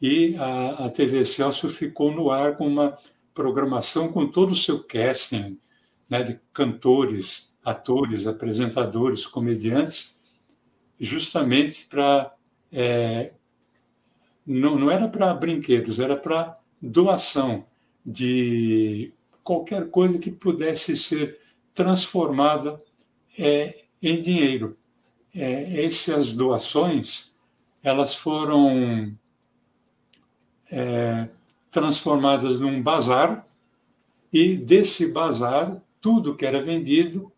[0.00, 2.96] E a, a TV Celso ficou no ar com uma
[3.34, 5.58] programação com todo o seu casting,
[6.08, 10.20] né, de cantores, atores, apresentadores, comediantes,
[10.98, 12.34] justamente para.
[12.72, 13.32] É,
[14.46, 17.66] não, não era para brinquedos, era para doação
[18.04, 21.38] de qualquer coisa que pudesse ser
[21.74, 22.80] transformada
[23.38, 24.76] é, em dinheiro.
[25.36, 27.30] É, essas doações
[27.82, 29.14] elas foram
[30.72, 31.28] é,
[31.70, 33.46] transformadas num bazar
[34.32, 37.30] e desse bazar tudo que era vendido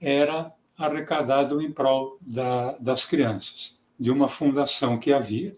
[0.00, 5.54] era arrecadado em prol da, das crianças de uma fundação que havia.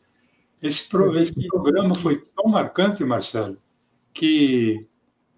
[0.62, 3.58] Esse, pro, esse programa foi tão marcante, Marcelo,
[4.12, 4.80] que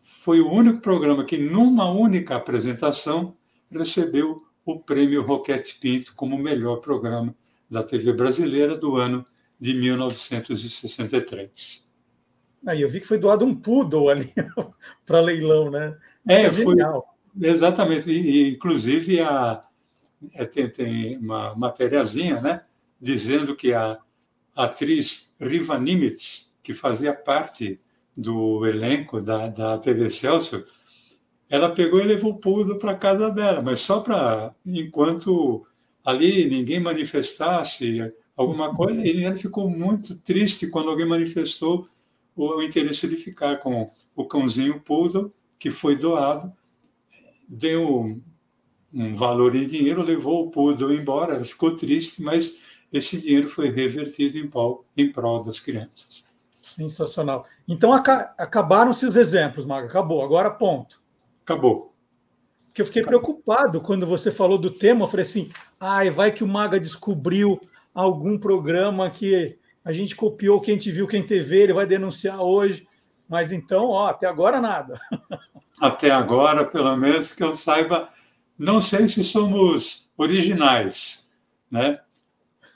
[0.00, 3.34] foi o único programa que, numa única apresentação,
[3.70, 4.36] recebeu
[4.72, 7.34] o prêmio Roquete Pinto como o melhor programa
[7.68, 9.24] da TV brasileira do ano
[9.58, 11.84] de 1963.
[12.66, 14.28] Aí eu vi que foi doado um poodle ali
[15.06, 15.96] para leilão, né?
[16.28, 16.76] É, é foi
[17.40, 18.10] exatamente.
[18.10, 19.60] E, inclusive a,
[20.34, 22.62] é, tem, tem uma matériazinha, né,
[23.00, 23.98] dizendo que a
[24.54, 27.80] atriz Riva Nimitz, que fazia parte
[28.16, 30.62] do elenco da, da TV Celso,
[31.50, 35.66] ela pegou e levou o poodle para casa dela, mas só para enquanto
[36.04, 37.98] ali ninguém manifestasse
[38.36, 41.86] alguma coisa, e ele ficou muito triste quando alguém manifestou
[42.36, 46.50] o interesse de ficar com o cãozinho poodle, que foi doado,
[47.46, 48.18] deu
[48.94, 53.70] um valor em dinheiro, levou o poodle embora, ela ficou triste, mas esse dinheiro foi
[53.70, 56.24] revertido em prol, em prol das crianças.
[56.62, 57.46] Sensacional.
[57.68, 59.86] Então acabaram-se os exemplos, Maga.
[59.86, 60.22] Acabou.
[60.22, 60.99] Agora ponto.
[61.50, 61.92] Acabou.
[62.68, 63.20] Porque eu fiquei Acabou.
[63.20, 65.02] preocupado quando você falou do tema.
[65.02, 67.60] Eu falei assim: ai, vai que o Maga descobriu
[67.92, 72.86] algum programa que a gente copiou quem te viu, quem TV, ele vai denunciar hoje.
[73.28, 75.00] Mas então, ó, até agora nada.
[75.80, 78.10] Até agora, pelo menos que eu saiba,
[78.58, 81.30] não sei se somos originais,
[81.70, 81.98] né?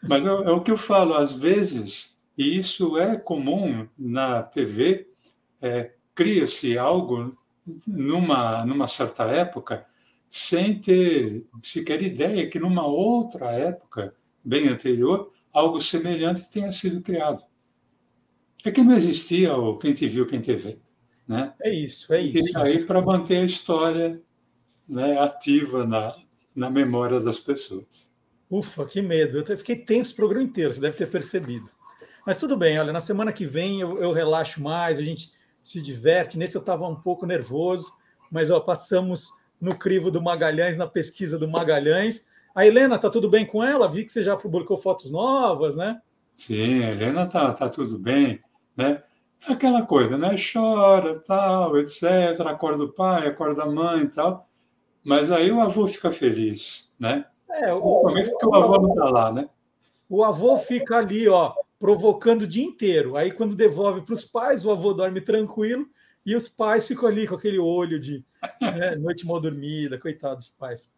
[0.09, 5.07] Mas é, é o que eu falo, às vezes, e isso é comum na TV,
[5.61, 7.37] é, cria-se algo
[7.87, 9.87] numa, numa certa época
[10.29, 17.43] sem ter sequer ideia que numa outra época, bem anterior, algo semelhante tenha sido criado.
[18.65, 20.79] É que não existia o quem te viu, quem te vê.
[21.29, 21.55] Né?
[21.63, 22.59] É isso, é isso.
[22.59, 24.21] E aí para manter a história
[24.89, 26.17] né, ativa na,
[26.55, 28.13] na memória das pessoas.
[28.51, 29.39] Ufa, que medo.
[29.39, 31.71] Eu fiquei tenso o programa inteiro, você deve ter percebido.
[32.27, 35.31] Mas tudo bem, olha, na semana que vem eu, eu relaxo mais, a gente
[35.65, 36.39] se diverte.
[36.39, 37.93] Nesse eu estava um pouco nervoso,
[38.31, 42.27] mas ó, passamos no crivo do Magalhães, na pesquisa do Magalhães.
[42.55, 43.91] A Helena, tá tudo bem com ela?
[43.91, 46.01] Vi que você já publicou fotos novas, né?
[46.37, 48.41] Sim, a Helena tá, tá tudo bem,
[48.77, 49.03] né?
[49.49, 50.35] Aquela coisa, né?
[50.37, 52.05] Chora, tal, etc.
[52.47, 54.49] Acorda o pai, acorda a mãe e tal.
[55.03, 57.25] Mas aí o avô fica feliz, né?
[57.51, 59.49] É, o, Principalmente porque o avô não está lá, né?
[60.09, 61.53] O avô fica ali, ó,
[61.85, 63.15] provocando o dia inteiro.
[63.15, 65.87] Aí, quando devolve para os pais, o avô dorme tranquilo
[66.25, 68.25] e os pais ficam ali com aquele olho de
[68.59, 70.89] né, noite mal dormida, coitados dos pais.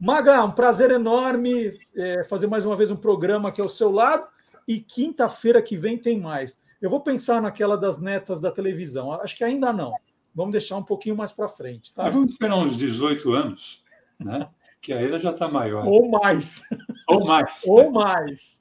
[0.00, 4.26] Maga, um prazer enorme é, fazer mais uma vez um programa aqui ao seu lado.
[4.66, 6.60] E quinta-feira que vem tem mais.
[6.82, 9.12] Eu vou pensar naquela das netas da televisão.
[9.12, 9.92] Acho que ainda não.
[10.34, 11.94] Vamos deixar um pouquinho mais para frente.
[11.94, 12.02] Tá?
[12.02, 13.84] Mas vamos esperar uns 18 anos,
[14.18, 14.48] né?
[14.80, 15.86] que a ela já está maior.
[15.86, 16.62] Ou mais.
[17.06, 17.62] Ou mais.
[17.64, 18.59] Ou mais.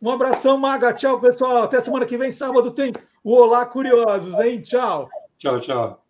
[0.00, 0.92] Um abração, Maga.
[0.92, 1.64] Tchau, pessoal.
[1.64, 2.92] Até semana que vem, sábado, tem
[3.24, 4.60] o Olá Curiosos, hein?
[4.60, 5.08] Tchau.
[5.38, 6.05] Tchau, tchau.